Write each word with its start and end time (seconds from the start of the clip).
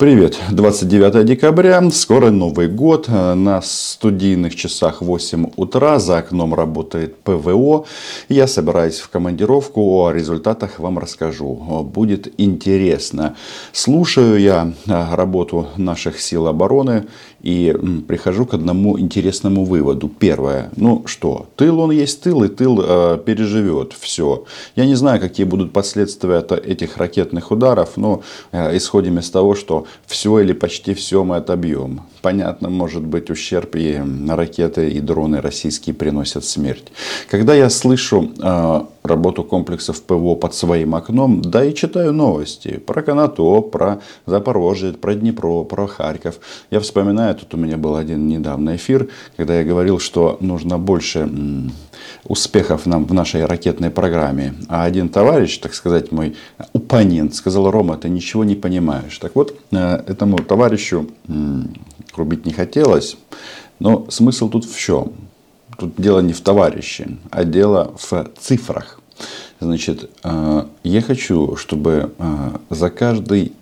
Привет! 0.00 0.40
29 0.50 1.26
декабря, 1.26 1.90
скоро 1.90 2.30
Новый 2.30 2.68
год. 2.68 3.06
На 3.08 3.60
студийных 3.60 4.56
часах 4.56 5.02
8 5.02 5.50
утра 5.56 5.98
за 5.98 6.16
окном 6.16 6.54
работает 6.54 7.16
ПВО. 7.16 7.84
Я 8.30 8.46
собираюсь 8.46 8.98
в 8.98 9.10
командировку, 9.10 10.00
о 10.00 10.10
результатах 10.10 10.78
вам 10.78 10.98
расскажу. 10.98 11.54
Будет 11.84 12.32
интересно. 12.40 13.36
Слушаю 13.72 14.40
я 14.40 14.72
работу 14.86 15.66
наших 15.76 16.18
сил 16.18 16.46
обороны 16.46 17.04
и 17.42 17.76
прихожу 18.08 18.46
к 18.46 18.54
одному 18.54 18.98
интересному 18.98 19.66
выводу. 19.66 20.08
Первое. 20.08 20.70
Ну 20.76 21.02
что, 21.06 21.46
тыл 21.56 21.78
он 21.78 21.90
есть 21.90 22.22
тыл, 22.22 22.44
и 22.44 22.48
тыл 22.48 22.82
э, 22.82 23.18
переживет 23.24 23.94
все. 23.98 24.44
Я 24.76 24.86
не 24.86 24.94
знаю, 24.94 25.20
какие 25.20 25.44
будут 25.44 25.72
последствия 25.72 26.38
от 26.38 26.52
этих 26.52 26.96
ракетных 26.96 27.50
ударов, 27.50 27.96
но 27.96 28.22
э, 28.52 28.76
исходим 28.76 29.18
из 29.18 29.30
того, 29.30 29.54
что 29.54 29.86
все 30.06 30.40
или 30.40 30.52
почти 30.52 30.94
все 30.94 31.24
мы 31.24 31.36
отобьем. 31.36 32.02
Понятно, 32.22 32.68
может 32.68 33.02
быть 33.02 33.30
ущерб 33.30 33.76
и 33.76 34.00
ракеты 34.28 34.90
и 34.90 35.00
дроны 35.00 35.40
российские 35.40 35.94
приносят 35.94 36.44
смерть. 36.44 36.92
Когда 37.30 37.54
я 37.54 37.70
слышу 37.70 38.30
э, 38.38 38.80
работу 39.02 39.42
комплексов 39.42 40.02
ПВО 40.02 40.34
под 40.34 40.54
своим 40.54 40.94
окном, 40.94 41.40
да 41.40 41.64
и 41.64 41.74
читаю 41.74 42.12
новости 42.12 42.78
про 42.78 43.02
Конотоп, 43.02 43.70
про 43.70 44.00
Запорожье, 44.26 44.92
про 44.92 45.14
Днепро, 45.14 45.64
про 45.64 45.86
Харьков, 45.86 46.40
я 46.70 46.80
вспоминаю, 46.80 47.34
тут 47.36 47.54
у 47.54 47.56
меня 47.56 47.78
был 47.78 47.96
один 47.96 48.28
недавно 48.28 48.76
эфир, 48.76 49.08
когда 49.38 49.58
я 49.58 49.64
говорил, 49.64 49.98
что 49.98 50.36
нужно 50.40 50.78
больше 50.78 51.26
успехов 52.24 52.84
нам 52.84 53.06
в 53.06 53.14
нашей 53.14 53.46
ракетной 53.46 53.90
программе. 53.90 54.54
А 54.68 54.84
один 54.84 55.08
товарищ, 55.08 55.58
так 55.58 55.74
сказать, 55.74 56.12
мой 56.12 56.36
оппонент, 56.74 57.34
сказал, 57.34 57.70
Рома, 57.70 57.96
ты 57.96 58.10
ничего 58.10 58.44
не 58.44 58.56
понимаешь. 58.56 59.18
Так 59.18 59.34
вот, 59.34 59.58
э, 59.70 60.02
этому 60.06 60.38
товарищу 60.38 61.06
рубить 62.14 62.46
не 62.46 62.52
хотелось, 62.52 63.16
но 63.78 64.06
смысл 64.10 64.48
тут 64.48 64.64
в 64.64 64.78
чем? 64.78 65.12
Тут 65.78 65.94
дело 65.96 66.20
не 66.20 66.32
в 66.32 66.40
товарище, 66.40 67.08
а 67.30 67.44
дело 67.44 67.94
в 67.98 68.28
цифрах. 68.38 69.00
Значит, 69.60 70.10
э, 70.24 70.64
я 70.84 71.02
хочу, 71.02 71.56
чтобы 71.56 72.12
э, 72.18 72.50
за 72.70 72.90
каждый 72.90 73.52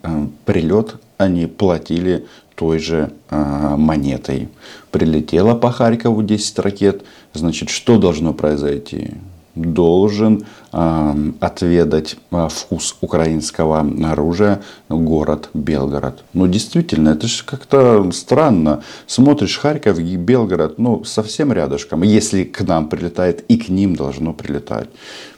прилет 0.44 0.96
они 1.18 1.46
платили 1.46 2.26
той 2.54 2.78
же 2.78 3.12
э, 3.30 3.74
монетой. 3.76 4.48
Прилетело 4.90 5.54
по 5.54 5.70
Харькову 5.70 6.22
10 6.22 6.58
ракет, 6.58 7.04
значит, 7.32 7.70
что 7.70 7.98
должно 7.98 8.34
произойти? 8.34 9.12
Должен 9.54 10.38
э, 10.38 10.44
отведать 10.70 12.16
э, 12.30 12.48
вкус 12.50 12.96
украинского 13.00 13.80
оружия 14.10 14.60
город 14.88 15.48
Белгород. 15.54 16.24
Ну, 16.34 16.46
действительно, 16.46 17.10
это 17.10 17.26
же 17.26 17.44
как-то 17.44 18.10
странно. 18.12 18.82
Смотришь 19.06 19.58
Харьков 19.58 19.98
и 19.98 20.16
Белгород, 20.16 20.78
ну, 20.78 21.04
совсем 21.04 21.52
рядышком. 21.52 22.02
Если 22.02 22.44
к 22.44 22.60
нам 22.62 22.88
прилетает, 22.88 23.44
и 23.48 23.56
к 23.56 23.68
ним 23.68 23.96
должно 23.96 24.32
прилетать. 24.32 24.88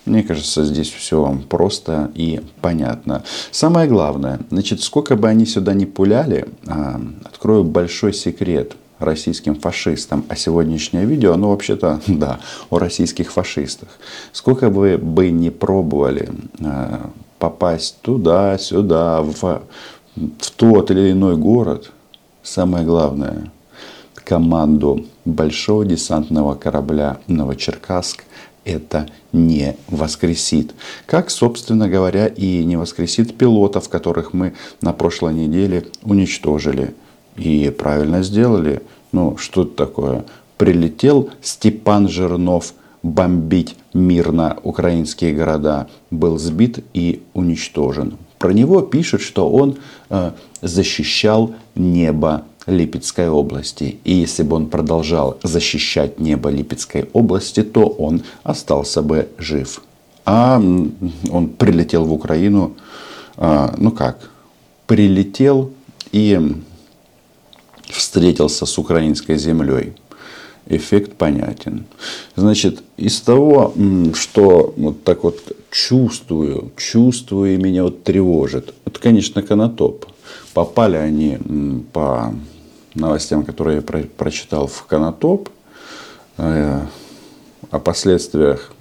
Мне 0.05 0.23
кажется, 0.23 0.64
здесь 0.64 0.91
все 0.91 1.39
просто 1.48 2.11
и 2.14 2.41
понятно. 2.61 3.23
Самое 3.51 3.89
главное, 3.89 4.41
значит, 4.51 4.83
сколько 4.83 5.14
бы 5.14 5.28
они 5.28 5.47
сюда 5.47 5.75
ни 5.75 5.84
пуляли, 5.84 6.48
а, 6.67 7.01
открою 7.25 7.64
большой 7.64 8.12
секрет 8.12 8.75
российским 9.01 9.56
фашистам. 9.56 10.25
А 10.29 10.37
сегодняшнее 10.37 11.05
видео, 11.05 11.33
оно 11.33 11.51
вообще-то, 11.51 12.01
да, 12.06 12.41
о 12.70 12.79
российских 12.79 13.33
фашистах. 13.33 13.89
Сколько 14.33 14.70
бы 14.70 14.98
вы 15.01 15.31
не 15.31 15.51
пробовали 15.51 16.31
а, 16.62 17.11
попасть 17.39 18.01
туда, 18.03 18.59
сюда, 18.59 19.23
в, 19.23 19.62
в 20.17 20.51
тот 20.57 20.91
или 20.91 21.12
иной 21.12 21.37
город, 21.37 21.91
самое 22.42 22.84
главное, 22.84 23.51
команду 24.15 25.07
большого 25.25 25.85
десантного 25.85 26.55
корабля 26.55 27.19
Новочеркасск 27.27 28.25
это 28.64 29.08
не 29.33 29.77
воскресит. 29.89 30.74
Как, 31.07 31.30
собственно 31.30 31.89
говоря, 31.89 32.27
и 32.27 32.64
не 32.64 32.77
воскресит 32.77 33.36
пилотов, 33.36 33.89
которых 33.89 34.33
мы 34.33 34.55
на 34.80 34.92
прошлой 34.92 35.35
неделе 35.35 35.86
уничтожили. 36.03 36.95
И 37.36 37.74
правильно 37.77 38.23
сделали. 38.23 38.83
Ну, 39.13 39.37
что 39.37 39.63
это 39.63 39.73
такое? 39.73 40.25
Прилетел 40.57 41.31
Степан 41.43 42.09
Жирнов 42.09 42.75
бомбить 43.03 43.77
мирно 43.95 44.59
украинские 44.63 45.33
города, 45.33 45.89
был 46.11 46.39
сбит 46.39 46.85
и 46.93 47.23
уничтожен. 47.35 48.19
Про 48.39 48.53
него 48.53 48.83
пишут, 48.83 49.23
что 49.23 49.51
он 49.51 49.79
э, 50.09 50.33
защищал 50.63 51.53
небо 51.75 52.45
Липецкой 52.67 53.29
области. 53.29 53.98
И 54.05 54.15
если 54.15 54.43
бы 54.43 54.57
он 54.57 54.67
продолжал 54.67 55.39
защищать 55.42 56.19
небо 56.19 56.51
Липецкой 56.51 57.09
области, 57.13 57.63
то 57.63 57.87
он 57.87 58.23
остался 58.42 59.03
бы 59.03 59.29
жив. 59.39 59.83
А 60.25 60.59
он 60.59 61.48
прилетел 61.48 62.05
в 62.05 62.13
Украину, 62.13 62.77
а, 63.37 63.75
ну 63.79 63.91
как, 63.91 64.31
прилетел 64.87 65.71
и 66.13 66.39
встретился 67.92 68.67
с 68.67 68.78
украинской 68.78 69.36
землей. 69.36 69.95
Эффект 70.67 71.14
понятен. 71.14 71.84
Значит, 72.36 72.83
из 72.96 73.20
того, 73.20 73.74
что 74.14 74.73
вот 74.77 75.02
так 75.02 75.24
вот 75.24 75.56
чувствую, 75.70 76.70
чувствую 76.77 77.55
и 77.55 77.56
меня 77.56 77.84
вот 77.84 78.05
тревожит, 78.05 78.74
это, 78.84 79.00
конечно, 79.00 79.42
Конотоп. 79.42 80.06
Попали 80.55 80.96
они 80.96 81.39
по 81.92 82.34
новостям, 82.95 83.45
которые 83.45 83.77
я 83.77 83.83
про 83.83 84.02
прочитал 84.02 84.67
в 84.67 84.84
Конотоп, 84.86 85.48
э, 86.36 86.80
о 87.70 87.79
последствиях 87.79 88.73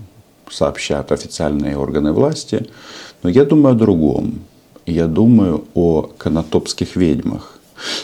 сообщат 0.50 1.12
официальные 1.12 1.78
органы 1.78 2.12
власти. 2.12 2.68
Но 3.24 3.30
я 3.30 3.46
думаю 3.46 3.76
о 3.76 3.78
другом. 3.78 4.42
Я 4.86 5.08
думаю 5.08 5.66
о 5.76 6.04
конотопских 6.18 6.96
ведьмах. 6.96 7.59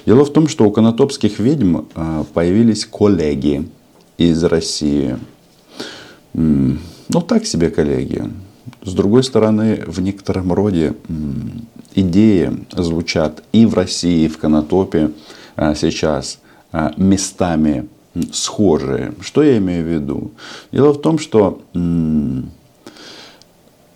Дело 0.06 0.26
в 0.26 0.34
том, 0.34 0.48
что 0.48 0.66
у 0.66 0.72
конотопских 0.72 1.40
ведьм 1.40 1.82
э, 1.96 2.24
появились 2.34 2.86
коллеги 2.86 3.68
из 4.18 4.44
России. 4.44 5.18
Ну, 6.34 7.22
так 7.28 7.46
себе 7.46 7.70
коллеги. 7.70 8.24
С 8.84 8.94
другой 8.94 9.24
стороны, 9.24 9.84
в 9.88 10.02
некотором 10.02 10.52
роде 10.52 10.96
идеи 11.94 12.52
звучат 12.72 13.44
и 13.52 13.66
в 13.66 13.74
России, 13.74 14.26
и 14.26 14.28
в 14.28 14.38
Конотопе 14.38 15.12
а, 15.56 15.76
сейчас 15.76 16.40
а, 16.72 16.94
местами 16.98 17.88
схожие. 18.32 19.14
Что 19.22 19.44
я 19.44 19.58
имею 19.58 19.84
в 19.84 19.88
виду? 19.88 20.32
Дело 20.72 20.94
в 20.94 21.02
том, 21.02 21.20
что 21.20 21.62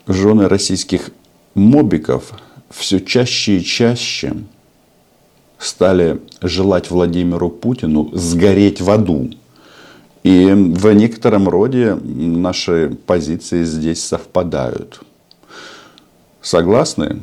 жены 0.08 0.48
российских 0.48 1.12
мобиков 1.56 2.34
все 2.70 3.00
чаще 3.00 3.58
и 3.58 3.64
чаще 3.64 4.36
стали 5.60 6.22
желать 6.42 6.90
Владимиру 6.90 7.50
Путину 7.50 8.10
сгореть 8.14 8.82
в 8.82 8.90
аду. 8.90 9.30
И 10.24 10.48
в 10.52 10.92
некотором 10.94 11.48
роде 11.48 11.96
наши 11.96 12.98
позиции 13.06 13.64
здесь 13.64 14.04
совпадают. 14.04 15.02
Согласны? 16.42 17.22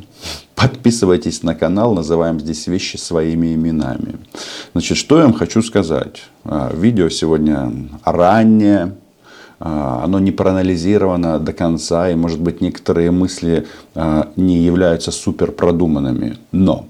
Подписывайтесь 0.55 1.43
на 1.43 1.55
канал, 1.55 1.95
называем 1.95 2.41
здесь 2.41 2.67
вещи 2.67 2.97
своими 2.97 3.55
именами. 3.55 4.17
Значит, 4.73 4.97
что 4.97 5.19
я 5.19 5.25
вам 5.25 5.35
хочу 5.35 5.63
сказать. 5.63 6.23
А, 6.45 6.73
видео 6.75 7.09
сегодня 7.11 7.71
раннее, 8.05 8.95
а, 9.59 10.03
оно 10.05 10.19
не 10.19 10.33
проанализировано 10.33 11.39
до 11.39 11.53
конца, 11.53 12.11
и, 12.11 12.15
может 12.15 12.41
быть, 12.41 12.61
некоторые 12.61 13.11
мысли 13.11 13.67
а, 13.95 14.31
не 14.37 14.59
являются 14.59 15.11
супер 15.11 15.53
продуманными. 15.53 16.39
Но 16.53 16.87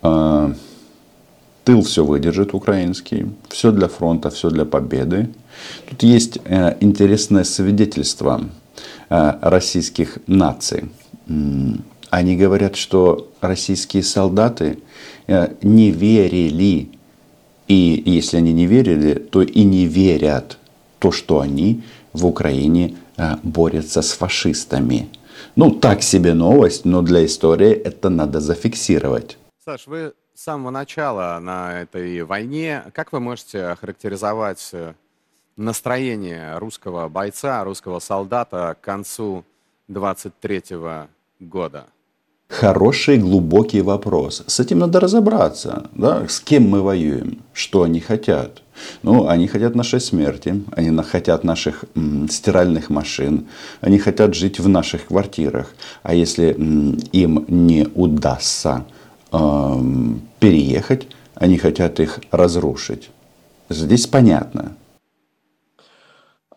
тыл 0.00 1.82
все 1.82 2.04
выдержит 2.04 2.54
украинский, 2.54 3.26
все 3.48 3.70
для 3.70 3.88
фронта, 3.88 4.30
все 4.30 4.50
для 4.50 4.64
победы. 4.64 5.28
Тут 5.88 6.02
есть 6.02 6.38
э, 6.44 6.76
интересное 6.80 7.44
свидетельство 7.44 8.40
э, 9.08 9.32
российских 9.42 10.18
наций 10.26 10.84
они 12.10 12.36
говорят, 12.36 12.74
что 12.74 13.28
российские 13.40 14.02
солдаты 14.02 14.78
э, 15.28 15.54
не 15.62 15.92
верили, 15.92 16.88
и 17.68 18.02
если 18.04 18.38
они 18.38 18.52
не 18.52 18.66
верили, 18.66 19.14
то 19.14 19.42
и 19.42 19.62
не 19.62 19.86
верят 19.86 20.58
то, 20.98 21.12
что 21.12 21.38
они 21.38 21.82
в 22.12 22.26
Украине 22.26 22.96
борются 23.42 24.02
с 24.02 24.10
фашистами. 24.12 25.08
Ну, 25.54 25.70
так 25.70 26.02
себе 26.02 26.34
новость, 26.34 26.84
но 26.84 27.02
для 27.02 27.24
истории 27.24 27.70
это 27.70 28.08
надо 28.08 28.40
зафиксировать. 28.40 29.36
Саш, 29.70 29.86
вы 29.86 30.14
с 30.34 30.42
самого 30.42 30.70
начала 30.70 31.38
на 31.38 31.82
этой 31.82 32.24
войне, 32.24 32.82
как 32.92 33.12
вы 33.12 33.20
можете 33.20 33.66
охарактеризовать 33.66 34.68
э, 34.72 34.94
настроение 35.56 36.58
русского 36.58 37.08
бойца, 37.08 37.62
русского 37.62 38.00
солдата 38.00 38.76
к 38.80 38.84
концу 38.84 39.44
23 39.86 40.62
года? 41.38 41.86
Хороший 42.48 43.18
глубокий 43.18 43.80
вопрос. 43.80 44.42
С 44.48 44.58
этим 44.58 44.80
надо 44.80 44.98
разобраться. 44.98 45.88
Да? 45.92 46.26
С 46.26 46.40
кем 46.40 46.68
мы 46.68 46.82
воюем? 46.82 47.38
Что 47.52 47.84
они 47.84 48.00
хотят? 48.00 48.64
Ну, 49.04 49.28
они 49.28 49.46
хотят 49.46 49.76
нашей 49.76 50.00
смерти, 50.00 50.64
они 50.72 51.00
хотят 51.04 51.44
наших 51.44 51.84
м, 51.94 52.28
стиральных 52.28 52.90
машин, 52.90 53.46
они 53.80 54.00
хотят 54.00 54.34
жить 54.34 54.58
в 54.58 54.68
наших 54.68 55.06
квартирах. 55.06 55.72
А 56.02 56.12
если 56.12 56.56
м, 56.56 56.98
им 57.12 57.44
не 57.46 57.86
удастся 57.94 58.84
переехать, 59.30 61.08
они 61.34 61.58
хотят 61.58 62.00
их 62.00 62.18
разрушить. 62.30 63.10
Здесь 63.68 64.06
понятно. 64.06 64.76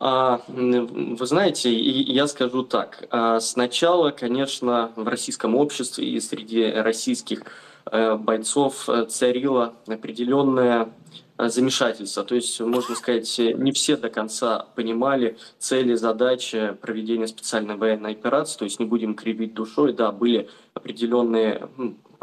А, 0.05 0.41
вы 0.49 1.25
знаете, 1.25 1.71
я 1.73 2.27
скажу 2.27 2.63
так. 2.63 3.05
А, 3.09 3.39
сначала, 3.39 4.11
конечно, 4.11 4.91
в 4.97 5.07
российском 5.07 5.55
обществе 5.55 6.05
и 6.05 6.19
среди 6.19 6.69
российских 6.69 7.43
э, 7.89 8.15
бойцов 8.15 8.89
э, 8.89 9.05
царило 9.05 9.75
определенное 9.87 10.89
э, 11.37 11.47
замешательство. 11.47 12.25
То 12.25 12.35
есть, 12.35 12.59
можно 12.59 12.95
сказать, 12.95 13.33
не 13.37 13.71
все 13.71 13.95
до 13.95 14.09
конца 14.09 14.65
понимали 14.75 15.37
цели, 15.57 15.93
задачи 15.93 16.75
проведения 16.81 17.27
специальной 17.27 17.77
военной 17.77 18.11
операции. 18.11 18.57
То 18.57 18.65
есть, 18.65 18.81
не 18.81 18.85
будем 18.85 19.15
кривить 19.15 19.53
душой. 19.53 19.93
Да, 19.93 20.11
были 20.11 20.49
определенные 20.73 21.69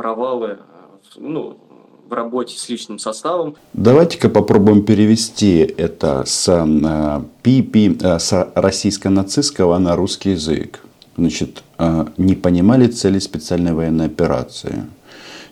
провалы 0.00 0.56
ну, 1.18 1.58
в 2.08 2.12
работе 2.14 2.56
с 2.56 2.70
личным 2.70 2.98
составом. 2.98 3.56
Давайте-ка 3.74 4.30
попробуем 4.30 4.82
перевести 4.82 5.58
это 5.58 6.24
с 6.24 6.48
э, 6.48 7.20
э, 7.44 8.18
с 8.18 8.52
российско-нацистского 8.54 9.76
на 9.76 9.96
русский 9.96 10.30
язык. 10.30 10.80
Значит, 11.18 11.62
э, 11.78 12.06
не 12.16 12.34
понимали 12.34 12.86
цели 12.86 13.18
специальной 13.18 13.74
военной 13.74 14.06
операции. 14.06 14.86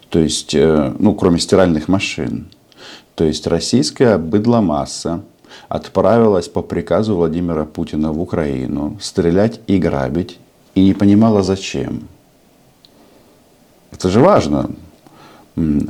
То 0.08 0.18
есть, 0.18 0.54
ну, 0.54 1.14
кроме 1.14 1.38
стиральных 1.38 1.88
машин. 1.88 2.46
То 3.16 3.24
есть, 3.24 3.46
российская 3.46 4.16
быдломасса 4.16 5.20
отправилась 5.68 6.48
по 6.48 6.62
приказу 6.62 7.16
Владимира 7.16 7.66
Путина 7.66 8.12
в 8.12 8.22
Украину 8.22 8.96
стрелять 8.98 9.60
и 9.66 9.76
грабить, 9.76 10.38
и 10.74 10.80
не 10.82 10.94
понимала 10.94 11.42
зачем. 11.42 12.08
Это 13.90 14.08
же 14.08 14.20
важно 14.20 14.70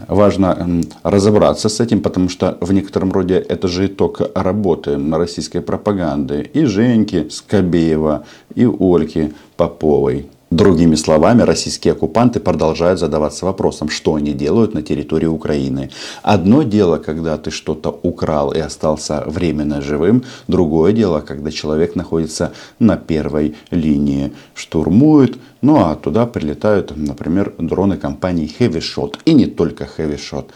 важно 0.09 0.83
разобраться 1.03 1.69
с 1.69 1.81
этим, 1.81 2.01
потому 2.01 2.29
что 2.29 2.57
в 2.61 2.73
некотором 2.73 3.13
роде 3.13 3.37
это 3.37 3.69
же 3.69 3.87
итог 3.87 4.21
работы 4.35 4.99
российской 5.13 5.61
пропаганды 5.61 6.43
и 6.55 6.65
Женьки 6.65 7.29
Скобеева, 7.29 8.25
и 8.55 8.67
Ольки 8.67 9.35
Поповой. 9.57 10.29
Другими 10.51 10.95
словами, 10.95 11.43
российские 11.43 11.93
оккупанты 11.93 12.41
продолжают 12.41 12.99
задаваться 12.99 13.45
вопросом, 13.45 13.91
что 13.91 14.15
они 14.15 14.33
делают 14.33 14.73
на 14.73 14.83
территории 14.83 15.27
Украины. 15.27 15.91
Одно 16.23 16.63
дело, 16.63 16.97
когда 16.97 17.37
ты 17.37 17.51
что-то 17.51 17.91
украл 18.03 18.53
и 18.53 18.59
остался 18.59 19.25
временно 19.27 19.83
живым. 19.83 20.25
Другое 20.47 20.93
дело, 20.93 21.21
когда 21.21 21.51
человек 21.51 21.97
находится 21.97 22.53
на 22.79 22.97
первой 22.97 23.57
линии, 23.71 24.33
штурмует, 24.55 25.39
ну 25.61 25.85
а 25.85 25.97
туда 25.97 26.25
прилетают, 26.25 26.97
например, 26.97 27.53
дроны 27.59 27.99
компании 27.99 28.51
Heavy 28.59 28.81
Shot. 28.81 29.17
И 29.27 29.35
не 29.35 29.47
только 29.47 29.87
Heavy 29.99 30.19
Shot. 30.19 30.47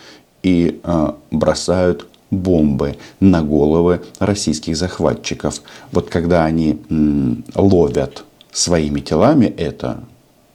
И 0.42 0.80
э, 0.82 1.12
бросают 1.30 2.06
бомбы 2.30 2.96
на 3.20 3.42
головы 3.42 4.00
российских 4.18 4.74
захватчиков. 4.74 5.60
Вот 5.92 6.08
когда 6.08 6.46
они 6.46 6.80
м, 6.88 7.44
ловят 7.54 8.24
своими 8.52 9.00
телами 9.00 9.46
это, 9.46 10.04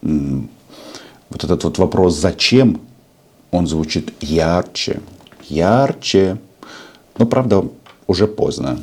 вот 0.02 1.44
этот 1.44 1.64
вот 1.64 1.78
вопрос 1.78 2.16
«зачем?» 2.16 2.80
он 3.52 3.68
звучит 3.68 4.12
ярче, 4.22 5.02
ярче. 5.48 6.38
Но, 7.18 7.26
правда, 7.26 7.64
уже 8.08 8.28
поздно 8.28 8.80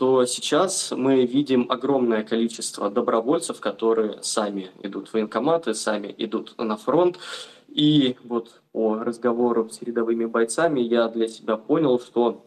то 0.00 0.24
сейчас 0.24 0.94
мы 0.96 1.26
видим 1.26 1.66
огромное 1.68 2.24
количество 2.24 2.88
добровольцев, 2.88 3.60
которые 3.60 4.16
сами 4.22 4.70
идут 4.82 5.08
в 5.08 5.12
военкоматы, 5.12 5.74
сами 5.74 6.14
идут 6.16 6.54
на 6.56 6.78
фронт. 6.78 7.18
И 7.68 8.16
вот 8.24 8.62
по 8.72 8.94
разговору 8.94 9.68
с 9.68 9.82
рядовыми 9.82 10.24
бойцами 10.24 10.80
я 10.80 11.06
для 11.08 11.28
себя 11.28 11.58
понял, 11.58 12.00
что 12.00 12.46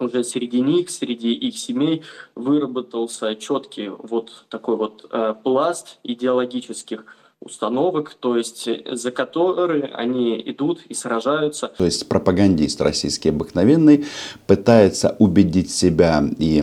уже 0.00 0.24
среди 0.24 0.60
них, 0.60 0.90
среди 0.90 1.32
их 1.32 1.58
семей 1.58 2.02
выработался 2.34 3.34
четкий 3.36 3.88
вот 3.88 4.46
такой 4.48 4.76
вот 4.76 5.06
э, 5.10 5.34
пласт 5.42 5.98
идеологических 6.02 7.04
установок, 7.40 8.14
то 8.20 8.36
есть 8.36 8.68
за 8.90 9.10
которые 9.10 9.84
они 9.94 10.40
идут 10.44 10.82
и 10.88 10.94
сражаются. 10.94 11.68
То 11.68 11.86
есть 11.86 12.06
пропагандист 12.08 12.80
российский 12.82 13.30
обыкновенный 13.30 14.04
пытается 14.46 15.16
убедить 15.18 15.70
себя 15.70 16.22
и 16.38 16.62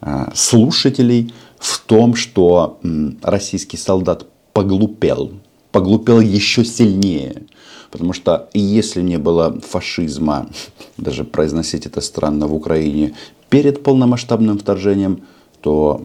э, 0.00 0.06
слушателей 0.34 1.32
в 1.58 1.80
том, 1.86 2.16
что 2.16 2.80
э, 2.82 2.88
российский 3.22 3.76
солдат 3.76 4.26
поглупел, 4.52 5.30
поглупел 5.74 6.20
еще 6.20 6.64
сильнее. 6.64 7.42
Потому 7.90 8.12
что 8.12 8.48
если 8.54 9.02
не 9.02 9.18
было 9.18 9.60
фашизма, 9.60 10.48
даже 10.96 11.24
произносить 11.24 11.84
это 11.84 12.00
странно 12.00 12.46
в 12.46 12.54
Украине, 12.54 13.14
перед 13.50 13.82
полномасштабным 13.82 14.56
вторжением, 14.56 15.22
то 15.60 16.00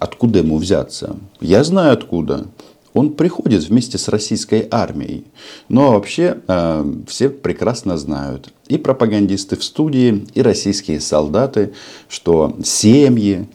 откуда 0.00 0.40
ему 0.40 0.58
взяться? 0.58 1.16
Я 1.40 1.62
знаю 1.62 1.92
откуда. 1.92 2.46
Он 2.94 3.12
приходит 3.12 3.62
вместе 3.62 3.96
с 3.96 4.08
российской 4.08 4.66
армией. 4.70 5.24
Но 5.68 5.92
вообще 5.92 6.38
э, 6.48 6.94
все 7.06 7.30
прекрасно 7.30 7.96
знают, 7.96 8.52
и 8.66 8.76
пропагандисты 8.76 9.56
в 9.56 9.62
студии, 9.62 10.26
и 10.34 10.42
российские 10.42 11.00
солдаты, 11.00 11.74
что 12.08 12.56
семьи, 12.64 13.48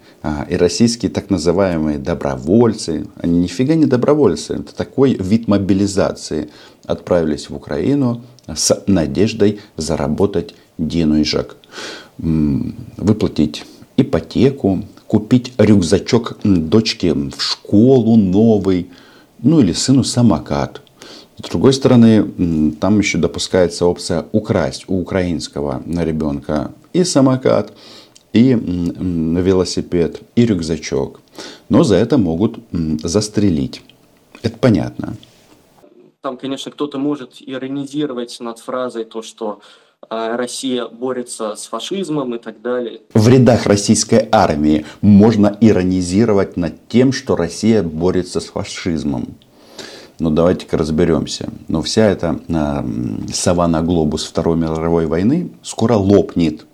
и 0.50 0.56
российские 0.56 1.12
так 1.12 1.30
называемые 1.30 1.98
добровольцы, 1.98 3.08
они 3.18 3.40
нифига 3.40 3.76
не 3.76 3.86
добровольцы, 3.86 4.56
это 4.56 4.76
такой 4.76 5.14
вид 5.14 5.48
мобилизации, 5.48 6.50
отправились 6.86 7.50
в 7.50 7.56
Украину 7.56 8.24
с 8.48 8.84
надеждой 8.88 9.60
заработать 9.76 10.56
денежек, 10.78 11.58
выплатить 12.18 13.66
ипотеку, 13.98 14.84
купить 15.08 15.54
рюкзачок 15.58 16.38
дочке 16.44 17.14
в 17.14 17.42
школу 17.42 18.16
новый, 18.16 18.90
ну 19.42 19.60
или 19.60 19.74
сыну 19.74 20.04
самокат. 20.04 20.82
С 21.44 21.50
другой 21.50 21.74
стороны, 21.74 22.72
там 22.80 23.00
еще 23.00 23.18
допускается 23.18 23.86
опция 23.86 24.26
украсть 24.32 24.86
у 24.88 25.00
украинского 25.00 25.84
ребенка 25.86 26.72
и 26.94 27.04
самокат, 27.04 27.74
и 28.38 28.54
велосипед, 28.54 30.22
и 30.36 30.46
рюкзачок. 30.46 31.22
Но 31.70 31.84
за 31.84 31.96
это 31.96 32.18
могут 32.18 32.60
застрелить. 33.04 33.82
Это 34.44 34.58
понятно. 34.58 35.16
Там, 36.22 36.38
конечно, 36.38 36.72
кто-то 36.72 36.98
может 36.98 37.36
иронизировать 37.40 38.38
над 38.40 38.60
фразой 38.60 39.06
то, 39.06 39.22
что 39.22 39.60
а, 40.10 40.38
Россия 40.38 40.86
борется 40.88 41.56
с 41.56 41.68
фашизмом 41.68 42.36
и 42.36 42.38
так 42.38 42.62
далее. 42.62 43.02
В 43.14 43.28
рядах 43.28 43.66
российской 43.66 44.28
армии 44.32 44.86
можно 45.02 45.58
иронизировать 45.62 46.58
над 46.58 46.88
тем, 46.88 47.12
что 47.12 47.36
Россия 47.36 47.82
борется 47.84 48.40
с 48.40 48.46
фашизмом. 48.46 49.36
Но 50.20 50.30
давайте-ка 50.30 50.78
разберемся. 50.78 51.50
Но 51.68 51.82
вся 51.82 52.06
эта 52.06 52.40
э, 52.48 53.34
саванна 53.34 53.82
глобус 53.82 54.24
Второй 54.24 54.58
мировой 54.58 55.06
войны 55.06 55.52
скоро 55.62 55.94
лопнет. 55.94 56.66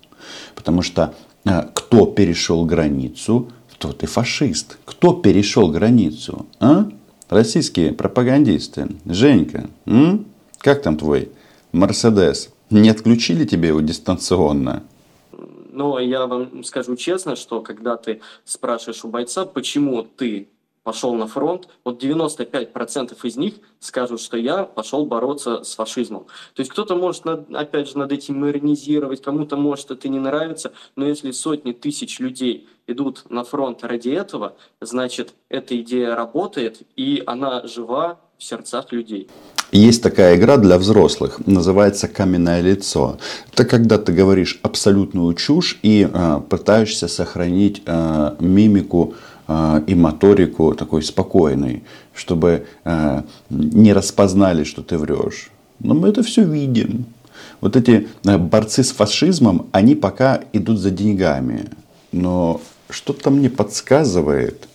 Потому 0.55 0.82
что 0.82 1.13
кто 1.45 2.05
перешел 2.05 2.65
границу, 2.65 3.50
тот 3.77 4.03
и 4.03 4.05
фашист. 4.05 4.77
Кто 4.85 5.13
перешел 5.13 5.69
границу? 5.69 6.45
А? 6.59 6.89
Российские 7.29 7.91
пропагандисты. 7.91 8.88
Женька, 9.05 9.69
м? 9.85 10.25
как 10.59 10.81
там 10.81 10.97
твой 10.97 11.29
Мерседес? 11.71 12.50
Не 12.69 12.89
отключили 12.89 13.45
тебе 13.45 13.69
его 13.69 13.81
дистанционно? 13.81 14.83
Но 15.71 16.00
я 16.00 16.27
вам 16.27 16.63
скажу 16.63 16.95
честно, 16.95 17.35
что 17.35 17.62
когда 17.62 17.97
ты 17.97 18.21
спрашиваешь 18.45 19.03
у 19.03 19.07
бойца, 19.09 19.45
почему 19.45 20.03
ты 20.03 20.47
пошел 20.84 21.13
на 21.16 21.28
фронт, 21.28 21.68
вот 21.84 22.04
95% 22.04 23.18
из 23.24 23.38
них 23.38 23.56
скажут, 23.80 24.22
что 24.22 24.38
я 24.38 24.63
пошел 24.63 25.06
бороться 25.06 25.63
с 25.63 25.75
фашизмом. 25.75 26.25
То 26.54 26.62
есть 26.62 26.72
кто-то 26.72 26.96
может, 26.96 27.25
опять 27.25 27.90
же, 27.90 27.98
над 27.98 28.12
этим 28.12 28.48
иронизировать, 28.48 29.22
кому-то 29.22 29.56
может 29.56 29.92
это 29.92 30.10
не 30.10 30.20
нравится, 30.20 30.74
но 30.96 31.06
если 31.06 31.32
сотни 31.32 31.72
тысяч 31.72 32.20
людей 32.20 32.68
идут 32.88 33.30
на 33.30 33.44
фронт 33.44 33.84
ради 33.84 34.10
этого, 34.10 34.56
значит, 34.82 35.34
эта 35.50 35.80
идея 35.80 36.16
работает, 36.16 36.82
и 36.96 37.24
она 37.25 37.66
жива 37.66 38.20
в 38.38 38.44
сердцах 38.44 38.92
людей. 38.92 39.30
Есть 39.72 40.04
такая 40.04 40.36
игра 40.36 40.58
для 40.58 40.78
взрослых, 40.78 41.40
называется 41.48 42.08
каменное 42.08 42.62
лицо. 42.62 43.18
Это 43.52 43.66
когда 43.66 43.98
ты 43.98 44.12
говоришь 44.12 44.60
абсолютную 44.62 45.34
чушь 45.34 45.80
и 45.82 46.08
э, 46.12 46.42
пытаешься 46.48 47.08
сохранить 47.08 47.82
э, 47.86 48.36
мимику 48.40 49.16
и 49.47 49.95
моторику 49.95 50.73
такой 50.73 51.03
спокойный, 51.03 51.83
чтобы 52.13 52.65
э, 52.85 53.21
не 53.50 53.91
распознали, 53.91 54.63
что 54.63 54.81
ты 54.81 54.97
врешь. 54.97 55.50
Но 55.79 55.93
мы 55.93 56.09
это 56.09 56.23
все 56.23 56.43
видим. 56.43 57.05
Вот 57.59 57.75
эти 57.75 58.07
э, 58.25 58.38
борцы 58.38 58.83
с 58.83 58.91
фашизмом, 58.91 59.67
они 59.71 59.95
пока 59.95 60.41
идут 60.53 60.79
за 60.79 60.91
деньгами. 60.91 61.69
Но 62.12 62.62
что-то 62.89 63.31
мне 63.31 63.50
подсказывает, 63.50 64.67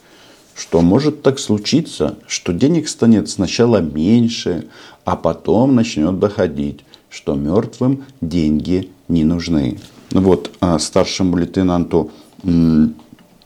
что 0.55 0.81
может 0.81 1.23
так 1.23 1.39
случиться, 1.39 2.17
что 2.27 2.53
денег 2.53 2.89
станет 2.89 3.31
сначала 3.31 3.81
меньше, 3.81 4.67
а 5.05 5.17
потом 5.17 5.75
начнет 5.75 6.19
доходить, 6.19 6.85
что 7.11 7.35
мертвым 7.35 8.05
деньги 8.21 8.91
не 9.09 9.25
нужны. 9.25 9.79
Ну 10.11 10.21
вот 10.23 10.51
а 10.61 10.79
старшему 10.79 11.37
лейтенанту, 11.37 12.11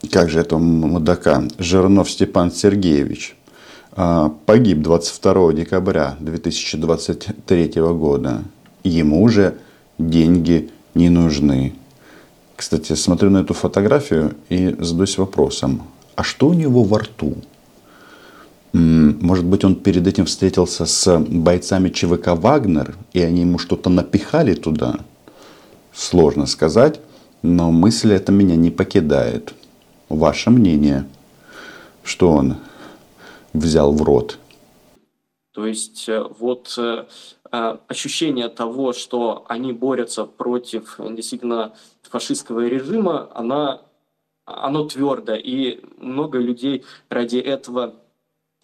как 0.08 0.30
же 0.30 0.40
это 0.40 0.58
мудака, 0.58 1.44
Жирнов 1.58 2.10
Степан 2.10 2.50
Сергеевич, 2.50 3.36
а, 3.92 4.34
погиб 4.46 4.80
22 4.82 5.52
декабря 5.52 6.16
2023 6.20 7.92
года. 7.92 8.42
Ему 8.84 9.22
уже 9.22 9.56
деньги 9.98 10.70
не 10.94 11.08
нужны. 11.08 11.74
Кстати, 12.56 12.94
смотрю 12.94 13.30
на 13.30 13.38
эту 13.38 13.54
фотографию 13.54 14.34
и 14.48 14.74
задаюсь 14.78 15.18
вопросом, 15.18 15.82
а 16.16 16.22
что 16.22 16.48
у 16.48 16.54
него 16.54 16.84
во 16.84 16.98
рту? 17.00 17.36
Может 18.72 19.44
быть, 19.44 19.64
он 19.64 19.74
перед 19.74 20.06
этим 20.06 20.24
встретился 20.24 20.86
с 20.86 21.18
бойцами 21.18 21.90
ЧВК 21.90 22.28
«Вагнер», 22.28 22.96
и 23.12 23.20
они 23.20 23.42
ему 23.42 23.58
что-то 23.58 23.90
напихали 23.90 24.54
туда? 24.54 24.96
Сложно 25.92 26.46
сказать, 26.46 27.00
но 27.42 27.70
мысль 27.70 28.12
эта 28.12 28.32
меня 28.32 28.56
не 28.56 28.70
покидает. 28.70 29.54
Ваше 30.12 30.50
мнение, 30.50 31.06
что 32.04 32.32
он 32.32 32.56
взял 33.54 33.92
в 33.92 34.02
рот? 34.02 34.38
То 35.52 35.66
есть 35.66 36.06
э, 36.08 36.22
вот 36.38 36.74
э, 36.78 37.06
э, 37.50 37.76
ощущение 37.88 38.48
того, 38.48 38.92
что 38.92 39.44
они 39.48 39.72
борются 39.72 40.24
против 40.24 40.96
действительно 40.98 41.72
фашистского 42.02 42.66
режима, 42.66 43.30
она, 43.34 43.80
оно 44.44 44.84
твердо, 44.84 45.34
и 45.34 45.80
много 45.98 46.38
людей 46.38 46.84
ради 47.08 47.38
этого 47.38 47.94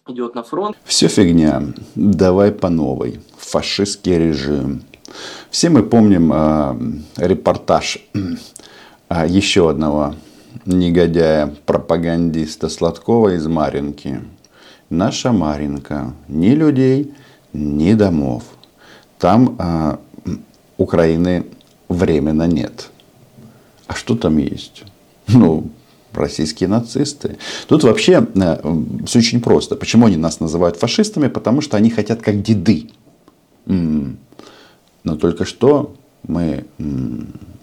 идет 0.07 0.35
на 0.35 0.43
фронт. 0.43 0.77
Все 0.83 1.07
фигня. 1.07 1.63
Давай 1.95 2.51
по 2.51 2.69
новой. 2.69 3.21
Фашистский 3.37 4.17
режим. 4.17 4.83
Все 5.49 5.69
мы 5.69 5.81
помним 5.81 6.31
э, 6.31 6.75
репортаж 7.17 7.97
э, 9.09 9.27
еще 9.27 9.69
одного 9.69 10.13
негодяя, 10.65 11.53
пропагандиста 11.65 12.69
Сладкова 12.69 13.35
из 13.35 13.47
Маринки. 13.47 14.21
Наша 14.89 15.31
Маринка. 15.31 16.13
Ни 16.27 16.49
людей, 16.49 17.13
ни 17.53 17.93
домов. 17.93 18.43
Там 19.17 19.55
э, 19.59 19.97
Украины 20.77 21.45
временно 21.87 22.47
нет. 22.47 22.89
А 23.87 23.93
что 23.95 24.15
там 24.15 24.37
есть? 24.37 24.83
Ну, 25.27 25.69
российские 26.13 26.69
нацисты. 26.69 27.37
Тут 27.67 27.83
вообще 27.83 28.27
э, 28.35 28.83
все 29.05 29.19
очень 29.19 29.41
просто. 29.41 29.75
Почему 29.75 30.07
они 30.07 30.17
нас 30.17 30.39
называют 30.39 30.77
фашистами? 30.77 31.27
Потому 31.27 31.61
что 31.61 31.77
они 31.77 31.89
хотят 31.89 32.21
как 32.21 32.41
деды. 32.41 32.91
Но 33.65 35.15
только 35.19 35.45
что 35.45 35.95
мы 36.27 36.65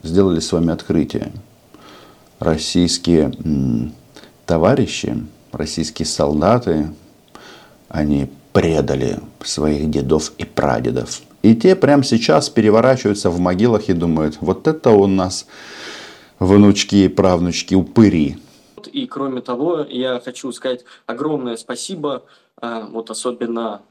сделали 0.02 0.40
с 0.40 0.52
вами 0.52 0.72
открытие. 0.72 1.32
Российские 2.38 3.32
товарищи, 4.44 5.16
российские 5.52 6.06
солдаты, 6.06 6.90
они 7.88 8.28
предали 8.52 9.18
своих 9.42 9.90
дедов 9.90 10.32
и 10.38 10.44
прадедов. 10.44 11.22
И 11.42 11.54
те 11.54 11.76
прямо 11.76 12.02
сейчас 12.02 12.48
переворачиваются 12.48 13.30
в 13.30 13.38
могилах 13.38 13.88
и 13.88 13.92
думают, 13.92 14.38
вот 14.40 14.66
это 14.66 14.90
у 14.90 15.06
нас 15.06 15.46
внучки 16.38 16.96
и 17.04 17.08
правнучки 17.08 17.74
упыри. 17.74 18.38
И 18.92 19.06
кроме 19.06 19.40
того, 19.40 19.86
я 19.88 20.20
хочу 20.20 20.52
сказать 20.52 20.84
огромное 21.06 21.56
спасибо, 21.56 22.24
а, 22.60 22.86
вот 22.86 23.10
особенно 23.10 23.82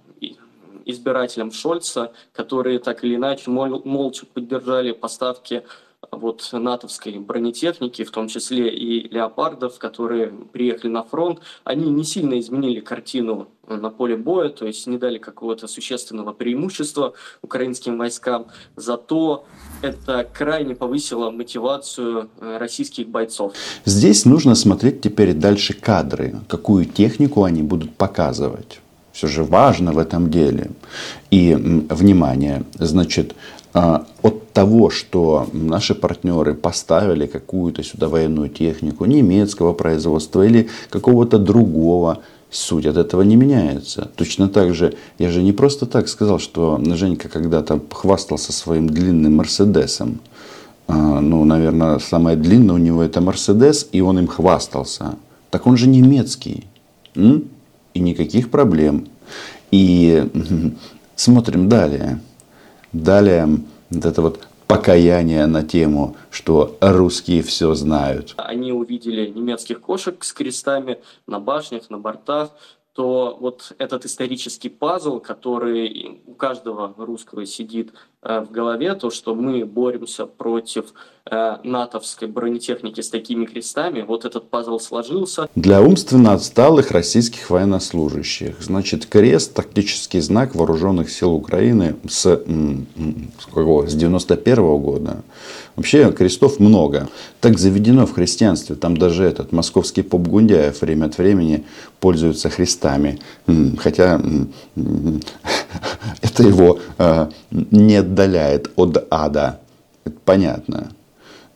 избирателям 0.86 1.52
Шольца, 1.52 2.12
которые 2.32 2.80
так 2.80 3.04
или 3.04 3.16
иначе 3.16 3.50
молча 3.50 4.25
поддержали 4.25 4.92
поставки 4.92 5.64
вот 6.12 6.50
натовской 6.51 7.19
бронетехники, 7.19 8.03
в 8.03 8.12
том 8.12 8.27
числе 8.27 8.69
и 8.69 9.07
леопардов, 9.09 9.77
которые 9.79 10.27
приехали 10.27 10.91
на 10.91 11.03
фронт, 11.03 11.39
они 11.63 11.89
не 11.89 12.03
сильно 12.03 12.39
изменили 12.39 12.79
картину 12.79 13.47
на 13.67 13.89
поле 13.89 14.15
боя, 14.15 14.50
то 14.50 14.65
есть 14.65 14.88
не 14.88 14.97
дали 14.97 15.17
какого-то 15.17 15.67
существенного 15.67 16.33
преимущества 16.33 17.13
украинским 17.41 17.97
войскам, 17.97 18.47
зато 18.75 19.45
это 19.81 20.27
крайне 20.31 20.75
повысило 20.75 21.31
мотивацию 21.31 22.29
э, 22.39 22.57
российских 22.57 23.07
бойцов. 23.07 23.53
Здесь 23.85 24.25
нужно 24.25 24.55
смотреть 24.55 25.01
теперь 25.01 25.33
дальше 25.33 25.74
кадры, 25.74 26.35
какую 26.47 26.85
технику 26.85 27.43
они 27.43 27.63
будут 27.63 27.95
показывать. 27.95 28.81
Все 29.15 29.27
же 29.27 29.43
важно 29.43 29.93
в 29.93 29.97
этом 29.97 30.29
деле. 30.29 30.71
И, 31.31 31.55
внимание, 31.55 32.63
значит, 32.74 33.33
от 33.75 34.53
того, 34.53 34.89
что 34.89 35.48
наши 35.51 35.96
партнеры 35.96 36.53
поставили 36.53 37.25
какую-то 37.25 37.84
сюда 37.84 38.08
военную 38.08 38.50
технику 38.50 39.03
немецкого 39.05 39.74
производства 39.74 40.46
или 40.46 40.70
какого-то 40.89 41.38
другого, 41.38 42.20
суть 42.50 42.86
от 42.86 42.96
этого 42.96 43.24
не 43.24 43.36
меняется. 43.36 44.10
Точно 44.15 44.48
так 44.48 44.74
же, 44.74 44.94
я 45.20 45.29
же 45.29 45.44
не 45.44 45.51
просто 45.51 45.86
так 45.86 46.08
сказал, 46.08 46.39
что 46.39 46.79
Женька 46.96 47.27
когда-то 47.27 47.82
хвастался 47.91 48.53
своим 48.53 48.89
длинным 48.89 49.36
Мерседесом. 49.36 50.22
А, 50.88 51.20
ну, 51.20 51.44
наверное, 51.44 52.00
самое 52.00 52.38
длинное 52.38 52.75
у 52.75 52.79
него 52.79 53.03
это 53.03 53.20
Мерседес, 53.20 53.89
и 53.91 54.00
он 54.00 54.20
им 54.20 54.27
хвастался. 54.27 55.15
Так 55.50 55.67
он 55.67 55.75
же 55.75 55.88
немецкий. 55.88 56.65
И 57.15 58.00
никаких 58.00 58.51
проблем. 58.51 59.08
И 59.72 60.29
смотрим 61.15 61.67
далее. 61.67 62.22
Далее 63.04 63.60
вот 63.90 64.06
это 64.06 64.22
вот 64.22 64.48
покаяние 64.68 65.46
на 65.48 65.64
тему, 65.64 66.16
что 66.32 66.78
русские 66.80 67.44
все 67.44 67.74
знают. 67.74 68.34
Они 68.38 68.72
увидели 68.72 69.28
немецких 69.28 69.82
кошек 69.82 70.24
с 70.24 70.32
крестами 70.32 71.00
на 71.28 71.42
башнях, 71.42 71.90
на 71.90 71.98
бортах, 71.98 72.52
то 72.94 73.38
вот 73.38 73.74
этот 73.80 74.06
исторический 74.06 74.70
пазл, 74.70 75.20
который 75.20 76.22
у 76.25 76.34
каждого 76.36 76.94
русского 76.98 77.46
сидит 77.46 77.92
в 78.25 78.51
голове, 78.51 78.96
то, 78.96 79.12
что 79.12 79.36
мы 79.36 79.65
боремся 79.65 80.25
против 80.25 80.94
э, 81.29 81.58
натовской 81.63 82.27
бронетехники 82.27 83.01
с 83.01 83.10
такими 83.10 83.46
крестами, 83.46 84.01
вот 84.01 84.25
этот 84.25 84.50
пазл 84.50 84.79
сложился. 84.79 85.48
Для 85.55 85.82
умственно 85.82 86.34
отсталых 86.34 86.91
российских 86.91 87.50
военнослужащих, 87.50 88.55
значит, 88.62 89.05
крест– 89.05 89.53
тактический 89.55 90.22
знак 90.22 90.55
вооруженных 90.55 91.12
сил 91.12 91.34
Украины 91.34 91.96
с, 92.08 92.25
с, 92.25 93.46
какого, 93.53 93.88
с 93.88 93.94
91 93.94 94.55
-го 94.58 94.79
года. 94.79 95.24
Вообще 95.75 96.12
крестов 96.13 96.60
много. 96.60 97.10
Так 97.41 97.60
заведено 97.60 98.05
в 98.05 98.13
христианстве. 98.13 98.75
Там 98.75 98.96
даже 98.96 99.25
этот 99.25 99.51
московский 99.51 100.03
поп 100.03 100.27
Гундяев 100.27 100.82
время 100.82 101.05
от 101.05 101.17
времени 101.17 101.65
пользуется 102.00 102.50
христами. 102.50 103.20
Хотя 103.77 104.22
это 106.22 106.44
его 106.44 106.79
а, 106.98 107.29
не 107.51 108.01
отдаляет 108.15 108.72
от 108.77 109.05
ада. 109.12 109.60
Это 110.05 110.15
понятно. 110.24 110.91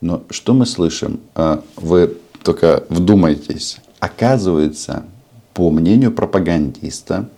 Но 0.02 0.24
что 0.30 0.54
мы 0.54 0.66
слышим? 0.66 1.22
А, 1.36 1.64
вы 1.78 2.18
только 2.44 2.84
вдумайтесь. 2.90 3.78
Оказывается, 4.00 5.04
по 5.54 5.72
мнению 5.72 6.12
пропагандиста, 6.12 7.30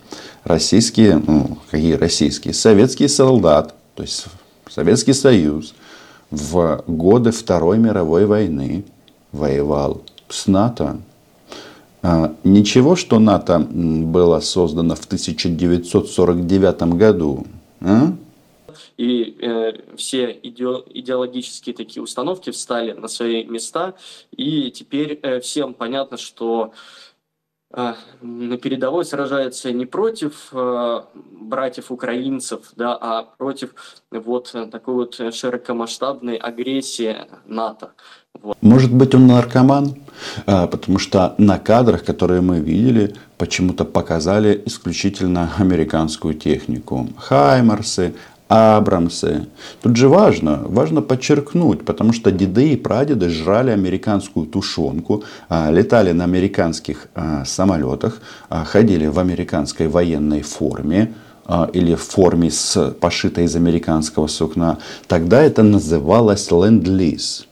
российские, 0.44 1.22
ну, 1.26 1.58
какие 1.70 1.94
российские, 1.94 2.54
советский 2.54 3.08
солдат, 3.08 3.76
то 3.96 4.04
есть 4.04 4.26
Советский 4.70 5.14
Союз, 5.14 5.74
в 6.30 6.84
годы 6.88 7.32
Второй 7.32 7.78
мировой 7.78 8.26
войны 8.26 8.86
воевал 9.32 10.02
с 10.30 10.48
НАТО. 10.48 10.98
А, 12.04 12.34
ничего, 12.44 12.96
что 12.96 13.20
НАТО 13.20 13.60
было 13.60 14.40
создано 14.40 14.96
в 14.96 15.06
1949 15.06 16.82
году. 16.96 17.46
А? 17.82 18.14
И 18.98 19.38
э, 19.40 19.96
все 19.96 20.32
иде, 20.32 20.66
идеологические 20.94 21.76
такие 21.76 22.02
установки 22.02 22.50
встали 22.50 22.92
на 22.94 23.08
свои 23.08 23.44
места. 23.44 23.96
И 24.32 24.72
теперь 24.72 25.20
э, 25.22 25.40
всем 25.40 25.74
понятно, 25.74 26.18
что 26.18 26.74
э, 27.74 27.94
на 28.22 28.58
передовой 28.58 29.06
сражается 29.06 29.72
не 29.72 29.86
против 29.86 30.50
э, 30.52 31.02
братьев 31.14 31.92
украинцев, 31.92 32.72
да, 32.76 32.98
а 33.00 33.24
против 33.24 33.74
вот 34.12 34.56
такой 34.72 34.94
вот 34.94 35.16
широкомасштабной 35.34 36.36
агрессии 36.36 37.16
НАТО. 37.46 37.94
Вот. 38.42 38.58
Может 38.62 38.94
быть, 38.94 39.14
он 39.14 39.28
наркоман? 39.28 39.96
А, 40.46 40.68
потому 40.68 41.00
что 41.00 41.36
на 41.38 41.60
кадрах, 41.60 42.04
которые 42.04 42.42
мы 42.42 42.60
видели, 42.60 43.16
почему-то 43.38 43.86
показали 43.86 44.62
исключительно 44.66 45.52
американскую 45.58 46.34
технику. 46.34 47.08
Хаймарсы, 47.18 48.14
Абрамсы. 48.52 49.48
Тут 49.82 49.96
же 49.96 50.10
важно, 50.10 50.60
важно 50.66 51.02
подчеркнуть, 51.02 51.86
потому 51.86 52.12
что 52.12 52.34
деды 52.34 52.74
и 52.74 52.76
прадеды 52.76 53.30
жрали 53.30 53.72
американскую 53.72 54.46
тушенку, 54.46 55.24
а, 55.48 55.72
летали 55.72 56.12
на 56.12 56.26
американских 56.26 57.08
а, 57.16 57.46
самолетах, 57.46 58.20
ходили 58.50 59.08
в 59.08 59.20
американской 59.20 59.88
военной 59.88 60.42
форме, 60.42 61.14
или 61.74 61.96
в 61.96 62.02
форме, 62.02 62.52
с, 62.52 62.92
пошитой 62.92 63.46
из 63.46 63.56
американского 63.56 64.28
сукна, 64.28 64.78
тогда 65.08 65.42
это 65.42 65.64
называлось 65.64 66.52
ленд-лиз. 66.52 67.48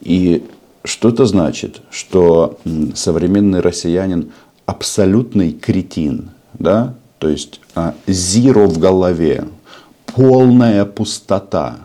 И 0.00 0.44
что 0.84 1.08
это 1.08 1.26
значит? 1.26 1.82
Что 1.90 2.58
современный 2.94 3.60
россиянин 3.60 4.32
абсолютный 4.64 5.52
кретин, 5.52 6.30
да? 6.58 6.94
То 7.18 7.28
есть 7.28 7.60
зиро 8.06 8.66
в 8.66 8.78
голове, 8.78 9.44
полная 10.14 10.84
пустота. 10.84 11.78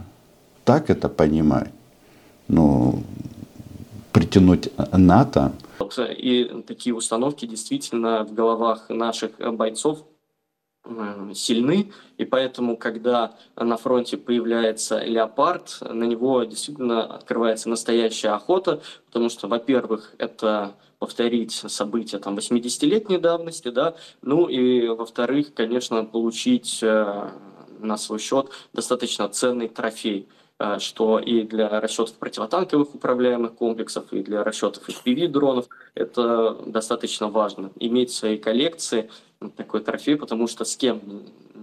Так 0.63 0.89
это 0.89 1.10
понимать? 1.10 1.72
Ну, 2.48 3.03
притянуть 4.12 4.70
НАТО. 4.91 5.51
И 6.17 6.63
такие 6.67 6.96
установки 6.96 7.46
действительно 7.46 8.24
в 8.24 8.34
головах 8.34 8.89
наших 8.89 9.32
бойцов 9.39 10.05
Э, 10.88 11.32
сильны, 11.34 11.91
и 12.17 12.25
поэтому, 12.25 12.77
когда 12.77 13.34
на 13.55 13.75
фронте 13.75 14.17
появляется 14.17 15.03
леопард, 15.03 15.79
на 15.82 16.03
него 16.03 16.44
действительно 16.44 17.03
открывается 17.03 17.70
настоящая 17.70 18.29
охота, 18.29 18.82
потому 19.08 19.29
что, 19.29 19.48
во-первых, 19.48 20.13
это 20.20 20.75
повторить 21.00 21.53
события 21.53 22.20
там 22.20 22.38
80-летней 22.38 23.17
давности, 23.17 23.70
да, 23.70 23.96
ну 24.22 24.48
и, 24.48 24.88
во-вторых, 24.88 25.55
конечно, 25.55 26.05
получить 26.05 26.79
э, 26.84 27.29
на 27.79 27.98
свой 27.98 28.20
счет 28.20 28.50
достаточно 28.74 29.27
ценный 29.29 29.67
трофей 29.67 30.27
э, 30.60 30.79
что 30.79 31.20
и 31.20 31.44
для 31.44 31.79
расчетов 31.79 32.15
противотанковых 32.15 32.96
управляемых 32.96 33.55
комплексов, 33.55 34.12
и 34.12 34.22
для 34.22 34.44
расчетов 34.44 34.88
FPV-дронов 34.88 35.67
это 35.94 36.58
достаточно 36.65 37.29
важно. 37.29 37.72
Иметь 37.79 38.12
в 38.12 38.15
своей 38.15 38.38
коллекции 38.38 39.10
такой 39.55 39.82
трофей, 39.82 40.15
потому 40.15 40.48
что 40.48 40.65
с 40.65 40.75
кем 40.75 41.01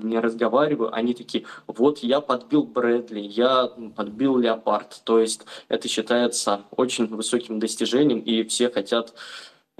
не 0.02 0.19
разговариваю, 0.19 0.95
они 0.95 1.14
такие, 1.14 1.45
вот 1.66 1.99
я 1.99 2.21
подбил 2.21 2.64
Брэдли, 2.64 3.21
я 3.21 3.71
подбил 3.95 4.37
Леопард. 4.37 5.00
То 5.04 5.21
есть 5.21 5.42
это 5.69 5.88
считается 5.88 6.62
очень 6.71 7.07
высоким 7.07 7.61
достижением, 7.61 8.21
и 8.21 8.42
все 8.45 8.71
хотят 8.71 9.14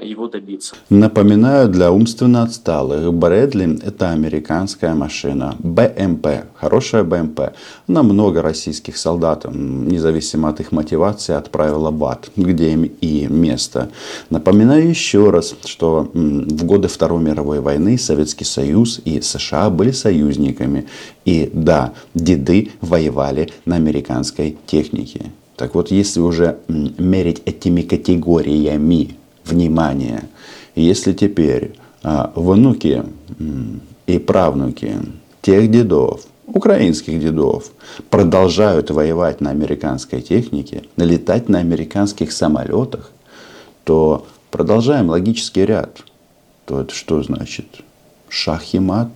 его 0.02 0.28
добиться. 0.28 0.75
Напоминаю, 0.90 1.68
для 1.68 1.90
умственно 1.90 2.42
отсталых, 2.42 3.12
Брэдли– 3.12 3.80
это 3.85 4.11
американская 4.11 4.94
машина. 4.94 5.56
БМП, 5.59 6.26
хорошая 6.54 7.04
БМП. 7.04 7.52
На 7.87 8.02
много 8.02 8.42
российских 8.42 8.97
солдат, 8.97 9.47
независимо 9.52 10.49
от 10.49 10.61
их 10.61 10.73
мотивации, 10.73 11.35
отправила 11.35 11.90
в 11.90 12.04
ад, 12.04 12.30
где 12.37 12.73
им 12.73 12.85
и 12.85 13.26
место. 13.26 13.90
Напоминаю 14.30 14.88
еще 14.88 15.30
раз, 15.30 15.54
что 15.64 16.11
в 16.12 16.64
годы 16.64 16.88
Второй 16.88 17.23
мировой 17.23 17.61
войны 17.61 17.99
Советский 17.99 18.44
Союз 18.44 19.00
и 19.04 19.21
США 19.21 19.71
были 19.71 19.92
союзниками. 19.92 20.87
И 21.25 21.50
да, 21.52 21.92
деды 22.14 22.73
воевали 22.80 23.50
на 23.64 23.76
американской 23.76 24.56
технике. 24.66 25.26
Так 25.56 25.75
вот, 25.75 25.90
если 25.90 26.21
уже 26.21 26.59
мерить 26.68 27.42
этими 27.44 27.82
категориями 27.82 29.16
внимание. 29.45 30.25
Если 30.75 31.13
теперь 31.13 31.75
а, 32.03 32.33
внуки 32.35 33.05
и 34.07 34.19
правнуки 34.19 34.97
тех 35.43 35.71
дедов, 35.71 36.23
украинских 36.47 37.21
дедов, 37.21 37.71
продолжают 38.11 38.91
воевать 38.91 39.41
на 39.41 39.51
американской 39.51 40.21
технике, 40.21 40.85
летать 40.97 41.49
на 41.49 41.59
американских 41.59 42.33
самолетах, 42.33 43.11
то 43.85 44.26
продолжаем 44.50 45.09
логический 45.09 45.65
ряд. 45.65 46.02
То 46.67 46.81
это 46.81 46.95
что 46.95 47.23
значит? 47.23 47.67
Шах 48.28 48.75
и 48.75 48.78
мат. 48.78 49.09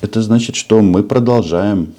Это 0.00 0.20
значит, 0.22 0.56
что 0.56 0.80
мы 0.82 1.02
продолжаем 1.02 1.94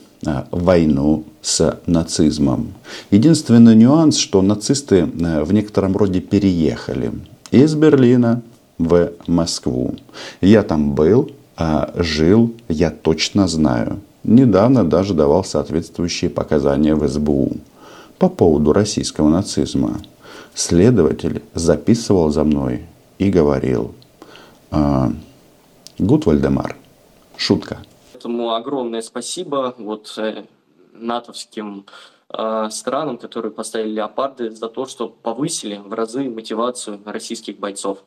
войну 0.51 1.23
с 1.41 1.79
нацизмом. 1.85 2.73
Единственный 3.11 3.75
нюанс, 3.75 4.17
что 4.17 4.41
нацисты 4.41 5.07
э, 5.07 5.43
в 5.43 5.53
некотором 5.53 5.95
роде 5.95 6.19
переехали 6.19 7.11
из 7.51 7.75
Берлина 7.75 8.41
в 8.77 9.11
Москву. 9.27 9.95
Я 10.41 10.63
там 10.63 10.93
был, 10.93 11.31
а 11.57 11.91
жил, 11.95 12.53
я 12.67 12.89
точно 12.89 13.47
знаю. 13.47 13.99
Недавно 14.23 14.83
даже 14.83 15.13
давал 15.13 15.43
соответствующие 15.43 16.29
показания 16.29 16.95
в 16.95 17.07
СБУ 17.07 17.57
по 18.17 18.29
поводу 18.29 18.73
российского 18.73 19.29
нацизма. 19.29 20.01
Следователь 20.53 21.43
записывал 21.53 22.31
за 22.31 22.43
мной 22.43 22.81
и 23.19 23.29
говорил, 23.29 23.93
«А, 24.71 25.11
gut, 25.99 26.25
Вальдемар, 26.25 26.75
шутка. 27.37 27.77
Поэтому 28.15 28.55
огромное 28.55 29.01
спасибо 29.01 29.75
вот 29.77 30.13
э, 30.17 30.45
натовским 30.93 31.85
э, 32.29 32.69
странам, 32.71 33.17
которые 33.17 33.51
поставили 33.51 33.95
леопарды, 33.95 34.51
за 34.51 34.69
то, 34.69 34.85
что 34.85 35.09
повысили 35.09 35.75
в 35.75 35.91
разы 35.91 36.29
мотивацию 36.29 37.01
российских 37.03 37.59
бойцов. 37.59 38.05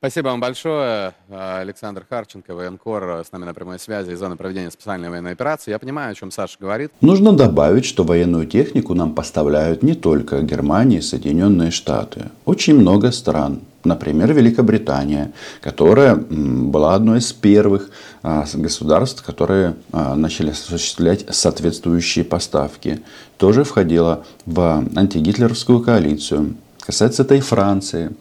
Спасибо 0.00 0.28
вам 0.28 0.38
большое. 0.38 1.12
Александр 1.28 2.06
Харченко, 2.08 2.54
военкор, 2.54 3.24
с 3.28 3.32
нами 3.32 3.46
на 3.46 3.52
прямой 3.52 3.80
связи 3.80 4.12
из 4.12 4.20
зоны 4.20 4.36
проведения 4.36 4.70
специальной 4.70 5.10
военной 5.10 5.32
операции. 5.32 5.72
Я 5.72 5.80
понимаю, 5.80 6.12
о 6.12 6.14
чем 6.14 6.30
Саша 6.30 6.56
говорит. 6.60 6.92
Нужно 7.00 7.32
добавить, 7.32 7.84
что 7.84 8.04
военную 8.04 8.46
технику 8.46 8.94
нам 8.94 9.16
поставляют 9.16 9.82
не 9.82 9.94
только 9.94 10.40
Германия 10.42 10.98
и 10.98 11.00
Соединенные 11.00 11.72
Штаты. 11.72 12.26
Очень 12.44 12.76
много 12.76 13.10
стран. 13.10 13.62
Например, 13.82 14.32
Великобритания, 14.32 15.32
которая 15.60 16.14
была 16.14 16.94
одной 16.94 17.18
из 17.18 17.32
первых 17.32 17.90
а, 18.22 18.44
государств, 18.54 19.24
которые 19.24 19.74
а, 19.90 20.14
начали 20.14 20.50
осуществлять 20.50 21.24
соответствующие 21.34 22.24
поставки. 22.24 23.00
Тоже 23.36 23.64
входила 23.64 24.24
в 24.46 24.60
антигитлеровскую 24.94 25.80
коалицию. 25.80 26.54
Касается 26.78 27.24
это 27.24 27.34
и 27.34 27.40
Франции. 27.40 28.12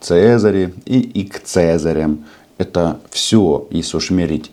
Цезаре 0.00 0.74
и, 0.84 1.00
и 1.00 1.24
к 1.26 1.40
Цезарям. 1.40 2.24
Это 2.58 3.00
все, 3.10 3.66
если 3.70 3.96
уж 3.96 4.10
мерить 4.10 4.50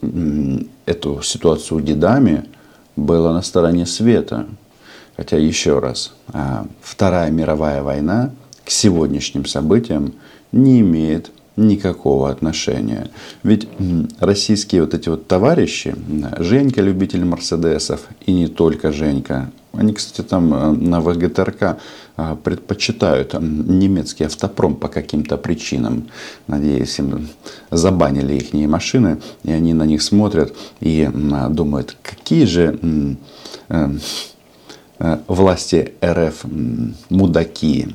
эту 0.86 1.22
ситуацию 1.22 1.82
дедами, 1.82 2.46
было 2.96 3.34
на 3.34 3.42
стороне 3.42 3.86
света. 3.86 4.48
Хотя 5.16 5.38
еще 5.38 5.80
раз, 5.80 6.14
а, 6.28 6.68
Вторая 6.82 7.32
мировая 7.32 7.82
война 7.82 8.32
к 8.64 8.70
сегодняшним 8.70 9.46
событиям 9.46 10.14
не 10.52 10.82
имеет 10.82 11.32
никакого 11.58 12.30
отношения. 12.30 13.10
Ведь 13.44 13.68
российские 14.20 14.82
вот 14.82 14.94
эти 14.94 15.10
вот 15.10 15.28
товарищи, 15.28 15.96
Женька, 16.38 16.82
любитель 16.82 17.26
Мерседесов, 17.26 18.08
и 18.26 18.32
не 18.32 18.48
только 18.48 18.92
Женька, 18.92 19.52
они, 19.78 19.94
кстати, 19.94 20.26
там 20.26 20.54
э, 20.54 20.72
на 20.72 21.02
ВГТРК 21.02 21.78
э, 22.18 22.36
предпочитают 22.44 23.34
немецкий 23.40 24.24
автопром 24.24 24.76
по 24.76 24.88
каким-то 24.88 25.38
причинам. 25.38 26.08
Надеюсь, 26.48 26.98
им 27.00 27.30
забанили 27.70 28.36
их 28.36 28.54
машины, 28.68 29.20
и 29.44 29.52
они 29.52 29.74
на 29.74 29.84
них 29.84 30.02
смотрят 30.02 30.56
и 30.80 31.10
думают, 31.50 31.96
какие 32.02 32.46
же 32.46 32.80
э, 33.70 33.90
власти 35.28 35.94
РФ 36.04 36.46
мудаки. 37.10 37.88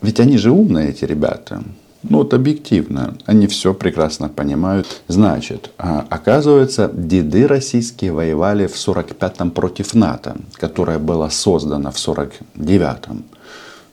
Ведь 0.00 0.20
они 0.20 0.38
же 0.38 0.50
умные, 0.50 0.90
эти 0.90 1.04
ребята. 1.04 1.62
Ну 2.08 2.18
вот 2.18 2.34
объективно, 2.34 3.16
они 3.24 3.46
все 3.46 3.72
прекрасно 3.72 4.28
понимают. 4.28 5.02
Значит, 5.08 5.70
а, 5.78 6.06
оказывается, 6.10 6.90
деды 6.92 7.46
российские 7.46 8.12
воевали 8.12 8.66
в 8.66 8.74
45-м 8.74 9.50
против 9.50 9.94
НАТО, 9.94 10.36
которое 10.54 10.98
было 10.98 11.30
создано 11.30 11.90
в 11.90 11.96
49-м. 11.96 13.24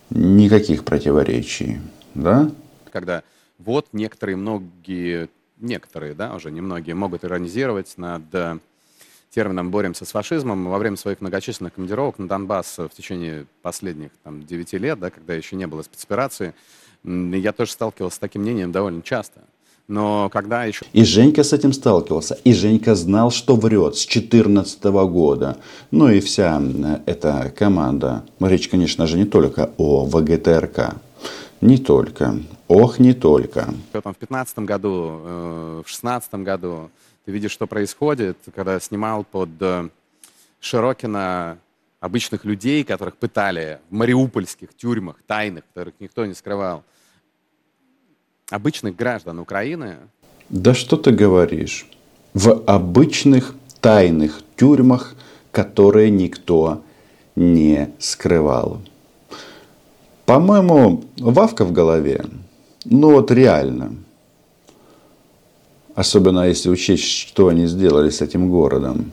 Никаких 0.10 0.84
противоречий, 0.84 1.80
да? 2.13 2.52
Когда 2.91 3.24
вот 3.60 3.88
некоторые, 3.93 4.36
многие, 4.36 5.30
некоторые, 5.60 6.13
да, 6.13 6.36
уже 6.36 6.52
немногие 6.52 6.95
могут 6.95 7.24
иронизировать 7.24 7.93
над 7.95 8.24
э, 8.34 8.58
термином 9.30 9.71
«боремся 9.71 10.04
с 10.04 10.12
фашизмом» 10.12 10.67
во 10.67 10.78
время 10.78 10.97
своих 10.97 11.21
многочисленных 11.21 11.76
командировок 11.76 12.19
на 12.19 12.28
Донбасс 12.28 12.78
в 12.78 12.89
течение 12.89 13.45
последних 13.62 14.12
там, 14.24 14.45
9 14.45 14.74
лет, 14.74 15.00
да, 15.00 15.10
когда 15.12 15.34
еще 15.34 15.56
не 15.56 15.65
было 15.65 15.82
спецоперации, 15.82 16.54
Я 17.03 17.51
тоже 17.51 17.71
сталкивался 17.71 18.17
с 18.17 18.19
таким 18.19 18.43
мнением 18.43 18.71
довольно 18.71 19.01
часто. 19.01 19.41
Но 19.87 20.29
когда 20.29 20.63
еще... 20.63 20.85
И 20.93 21.03
Женька 21.03 21.43
с 21.43 21.51
этим 21.51 21.73
сталкивался. 21.73 22.37
И 22.43 22.53
Женька 22.53 22.95
знал, 22.95 23.31
что 23.31 23.55
врет 23.55 23.95
с 23.95 24.05
2014 24.05 24.83
года. 24.83 25.57
Ну 25.91 26.09
и 26.09 26.21
вся 26.21 26.61
эта 27.05 27.53
команда. 27.57 28.23
Речь, 28.39 28.69
конечно 28.69 29.07
же, 29.07 29.17
не 29.17 29.25
только 29.25 29.71
о 29.77 30.05
ВГТРК. 30.05 30.95
Не 31.59 31.77
только. 31.77 32.39
Ох, 32.67 32.99
не 32.99 33.13
только. 33.13 33.65
В 33.89 33.91
2015 33.91 34.59
году, 34.59 35.19
э, 35.23 35.81
в 35.83 35.89
2016 35.89 36.33
году 36.35 36.89
ты 37.25 37.31
видишь, 37.31 37.51
что 37.51 37.67
происходит, 37.67 38.37
когда 38.55 38.79
снимал 38.79 39.25
под 39.25 39.49
э, 39.59 39.89
Широкина 40.61 41.57
обычных 42.01 42.43
людей, 42.43 42.83
которых 42.83 43.15
пытали 43.15 43.79
в 43.89 43.93
мариупольских 43.93 44.75
тюрьмах, 44.75 45.15
тайных, 45.27 45.63
которых 45.73 45.93
никто 45.99 46.25
не 46.25 46.33
скрывал 46.33 46.83
обычных 48.49 48.95
граждан 48.95 49.39
Украины. 49.39 49.97
Да 50.49 50.73
что 50.73 50.97
ты 50.97 51.11
говоришь? 51.11 51.87
В 52.33 52.63
обычных 52.65 53.55
тайных 53.79 54.41
тюрьмах, 54.57 55.15
которые 55.51 56.09
никто 56.09 56.83
не 57.35 57.93
скрывал. 57.99 58.81
По-моему, 60.25 61.03
вавка 61.17 61.65
в 61.65 61.71
голове. 61.71 62.25
Ну 62.85 63.11
вот 63.11 63.31
реально. 63.31 63.95
Особенно 65.93 66.47
если 66.47 66.69
учесть, 66.69 67.03
что 67.03 67.47
они 67.47 67.67
сделали 67.67 68.09
с 68.09 68.21
этим 68.21 68.49
городом. 68.49 69.11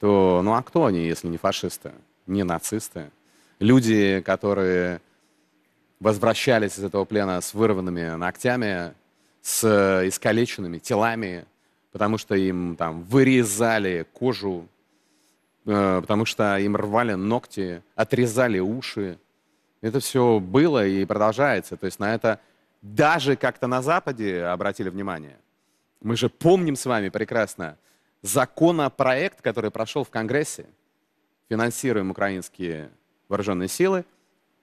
То, 0.00 0.40
ну 0.44 0.54
а 0.54 0.62
кто 0.62 0.84
они, 0.86 1.00
если 1.00 1.28
не 1.28 1.38
фашисты, 1.38 1.92
не 2.30 2.44
нацисты? 2.44 3.10
Люди, 3.58 4.22
которые 4.24 5.00
возвращались 6.00 6.78
из 6.78 6.84
этого 6.84 7.04
плена 7.04 7.40
с 7.40 7.52
вырванными 7.52 8.16
ногтями, 8.16 8.94
с 9.42 9.64
искалеченными 10.06 10.78
телами, 10.78 11.44
потому 11.92 12.18
что 12.18 12.34
им 12.34 12.76
там 12.76 13.02
вырезали 13.02 14.06
кожу, 14.12 14.66
э, 15.66 16.00
потому 16.00 16.24
что 16.24 16.56
им 16.58 16.76
рвали 16.76 17.14
ногти, 17.14 17.82
отрезали 17.94 18.58
уши. 18.58 19.18
Это 19.80 20.00
все 20.00 20.40
было 20.40 20.86
и 20.86 21.04
продолжается. 21.04 21.76
То 21.76 21.86
есть 21.86 21.98
на 21.98 22.14
это 22.14 22.40
даже 22.82 23.36
как-то 23.36 23.66
на 23.66 23.82
Западе 23.82 24.44
обратили 24.44 24.88
внимание. 24.88 25.36
Мы 26.00 26.16
же 26.16 26.28
помним 26.28 26.76
с 26.76 26.86
вами 26.86 27.08
прекрасно 27.10 27.76
законопроект, 28.22 29.40
который 29.40 29.70
прошел 29.70 30.04
в 30.04 30.10
Конгрессе. 30.10 30.66
Финансируем 31.50 32.12
украинские 32.12 32.90
вооруженные 33.28 33.68
силы. 33.68 34.04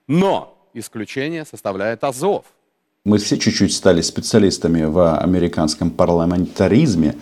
Но 0.06 0.56
исключение 0.72 1.44
составляет 1.44 2.02
Азов. 2.02 2.46
Мы 3.04 3.18
все 3.18 3.38
чуть-чуть 3.38 3.72
стали 3.72 4.00
специалистами 4.00 4.84
в 4.84 5.16
американском 5.18 5.90
парламентаризме. 5.90 7.14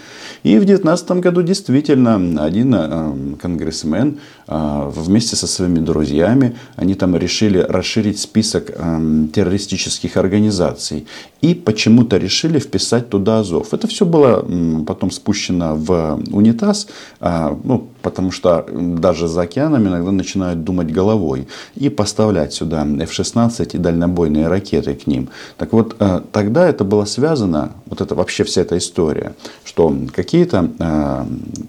И 0.43 0.57
в 0.57 0.65
2019 0.65 1.11
году 1.21 1.43
действительно 1.43 2.45
один 2.45 2.75
э, 2.75 3.37
конгрессмен 3.41 4.19
э, 4.49 4.91
вместе 4.95 5.37
со 5.37 5.47
своими 5.47 5.81
друзьями, 5.81 6.57
они 6.77 6.95
там 6.95 7.17
решили 7.17 7.59
расширить 7.59 8.19
список 8.19 8.71
э, 8.71 9.27
террористических 9.33 10.17
организаций. 10.17 11.07
И 11.41 11.55
почему-то 11.55 12.17
решили 12.17 12.59
вписать 12.59 13.11
туда 13.11 13.41
Азов. 13.41 13.75
Это 13.75 13.87
все 13.87 14.07
было 14.07 14.45
потом 14.87 15.11
спущено 15.11 15.77
в 15.77 16.21
унитаз, 16.33 16.89
ну, 17.21 17.89
потому 18.07 18.31
что 18.31 18.65
даже 18.73 19.27
за 19.27 19.43
океаном 19.43 19.89
иногда 19.89 20.13
начинают 20.13 20.63
думать 20.63 20.93
головой 20.93 21.49
и 21.75 21.89
поставлять 21.89 22.55
сюда 22.55 22.87
F-16 22.87 23.71
и 23.75 23.79
дальнобойные 23.79 24.47
ракеты 24.47 24.95
к 24.95 25.09
ним. 25.09 25.29
Так 25.59 25.73
вот, 25.73 25.97
э, 25.99 26.21
тогда 26.31 26.69
это 26.69 26.85
было 26.85 27.05
связано, 27.05 27.71
вот 27.87 28.01
это 28.01 28.15
вообще 28.15 28.45
вся 28.45 28.61
эта 28.61 28.79
история, 28.79 29.33
что 29.65 29.93
какие-то 30.15 30.71
э, 30.79 31.25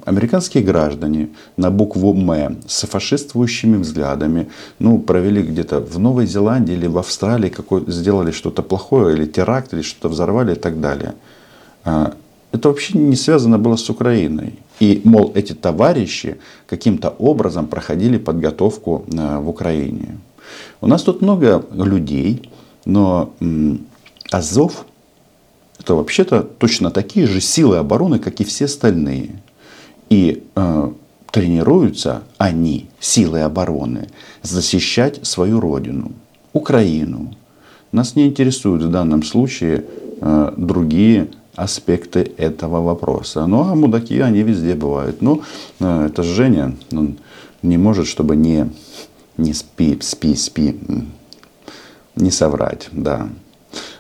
американские 0.06 0.64
граждане 0.64 1.30
на 1.58 1.72
букву 1.72 2.14
«М» 2.14 2.58
с 2.68 2.86
фашистствующими 2.86 3.78
взглядами, 3.78 4.48
ну, 4.80 5.00
провели 5.00 5.42
где-то 5.42 5.80
в 5.80 5.98
Новой 5.98 6.28
Зеландии 6.28 6.76
или 6.76 6.88
в 6.88 6.98
Австралии, 7.00 7.50
какой, 7.50 7.84
сделали 7.88 8.32
что-то 8.32 8.62
плохое, 8.62 9.16
или 9.16 9.26
теракт, 9.26 9.74
или 9.74 9.82
что-то 9.82 10.10
взорвали 10.10 10.52
и 10.52 10.60
так 10.60 10.80
далее. 10.80 11.14
Э, 11.86 12.12
это 12.52 12.70
вообще 12.70 13.00
не 13.00 13.16
связано 13.16 13.58
было 13.58 13.76
с 13.76 13.90
Украиной. 13.90 14.54
И, 14.80 15.02
мол, 15.04 15.32
эти 15.36 15.54
товарищи 15.54 16.38
каким-то 16.68 17.10
образом 17.10 17.68
проходили 17.68 18.18
подготовку 18.18 19.06
э, 19.08 19.40
в 19.40 19.50
Украине. 19.50 20.20
У 20.82 20.88
нас 20.88 21.04
тут 21.04 21.22
много 21.22 21.66
людей, 21.74 22.50
но 22.86 23.34
Азов 24.32 24.86
это 25.80 25.96
вообще-то 25.96 26.42
точно 26.42 26.92
такие 26.92 27.28
же 27.28 27.40
силы 27.40 27.78
обороны, 27.78 28.20
как 28.20 28.42
и 28.42 28.44
все 28.44 28.66
остальные. 28.66 29.42
И 30.10 30.44
э, 30.56 30.92
тренируются 31.32 32.24
они, 32.38 32.90
силы 33.00 33.42
обороны, 33.42 34.08
защищать 34.42 35.26
свою 35.26 35.60
родину, 35.60 36.12
Украину. 36.54 37.36
Нас 37.92 38.16
не 38.16 38.28
интересуют 38.28 38.84
в 38.84 38.92
данном 38.92 39.24
случае 39.24 39.86
э, 40.20 40.54
другие 40.58 41.30
аспекты 41.58 42.32
этого 42.38 42.82
вопроса. 42.82 43.48
Ну, 43.48 43.64
а 43.64 43.76
мудаки, 43.76 44.20
они 44.20 44.44
везде 44.44 44.76
бывают. 44.76 45.22
Ну, 45.22 45.42
э, 45.80 46.06
это 46.06 46.24
Женя, 46.24 46.76
он 46.92 47.18
не 47.64 47.78
может, 47.78 48.08
чтобы 48.08 48.36
не, 48.36 48.70
не 49.38 49.54
спи, 49.54 49.98
спи, 50.00 50.36
спи, 50.36 50.80
не 52.16 52.32
соврать, 52.32 52.90
да. 52.92 53.28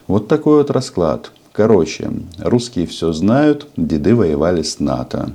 Вот 0.06 0.28
такой 0.28 0.58
вот 0.58 0.72
расклад. 0.72 1.32
Короче, 1.52 2.12
русские 2.38 2.86
все 2.86 3.12
знают, 3.12 3.68
деды 3.76 4.16
воевали 4.16 4.62
с 4.62 4.80
НАТО. 4.80 5.32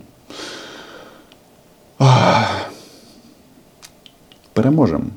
Переможем. 4.55 5.13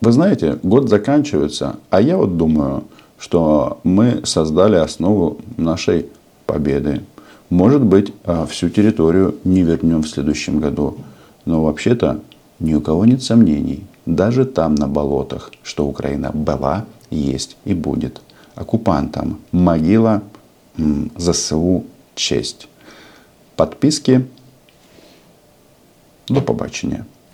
Вы 0.00 0.10
знаете, 0.10 0.58
год 0.64 0.88
заканчивается, 0.88 1.76
а 1.90 2.00
я 2.00 2.16
вот 2.16 2.36
думаю, 2.36 2.84
что 3.24 3.80
мы 3.84 4.20
создали 4.24 4.76
основу 4.76 5.38
нашей 5.56 6.08
победы. 6.44 7.00
Может 7.48 7.82
быть, 7.82 8.12
а, 8.24 8.44
всю 8.44 8.68
территорию 8.68 9.36
не 9.44 9.62
вернем 9.62 10.02
в 10.02 10.08
следующем 10.08 10.60
году. 10.60 10.98
Но 11.46 11.64
вообще-то 11.64 12.20
ни 12.58 12.74
у 12.74 12.82
кого 12.82 13.06
нет 13.06 13.22
сомнений, 13.22 13.86
даже 14.04 14.44
там 14.44 14.74
на 14.74 14.88
болотах, 14.88 15.52
что 15.62 15.86
Украина 15.86 16.32
была, 16.34 16.84
есть 17.10 17.56
и 17.64 17.72
будет. 17.72 18.20
Оккупантам 18.56 19.38
могила, 19.52 20.22
ЗСУ 21.16 21.84
честь. 22.14 22.68
Подписки. 23.56 24.26
До 26.28 26.42
побачення. 26.42 27.06